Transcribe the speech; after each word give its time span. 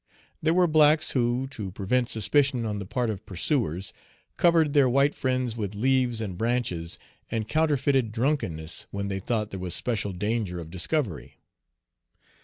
There 0.41 0.55
were 0.55 0.65
blacks 0.65 1.11
who, 1.11 1.45
to 1.51 1.71
prevent 1.71 2.09
suspicion 2.09 2.65
on 2.65 2.79
the 2.79 2.87
part 2.87 3.11
of 3.11 3.23
pursuers, 3.23 3.93
covered 4.35 4.73
their 4.73 4.89
white 4.89 5.13
friends 5.13 5.55
with 5.55 5.75
leaves 5.75 6.19
and 6.21 6.39
branches, 6.39 6.97
and 7.29 7.47
counterfeited 7.47 8.11
drunkenness 8.11 8.87
when 8.89 9.09
they 9.09 9.19
thought 9.19 9.51
there 9.51 9.59
was 9.59 9.75
special 9.75 10.11
danger 10.11 10.59
of 10.59 10.71
discovery. 10.71 11.37